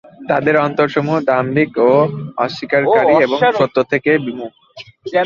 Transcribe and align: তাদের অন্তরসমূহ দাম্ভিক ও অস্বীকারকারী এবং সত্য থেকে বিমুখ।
তাদের 0.29 0.55
অন্তরসমূহ 0.57 1.15
দাম্ভিক 1.21 1.71
ও 1.87 1.91
অস্বীকারকারী 2.37 3.13
এবং 3.25 3.37
সত্য 3.59 3.77
থেকে 3.91 4.11
বিমুখ। 4.17 4.51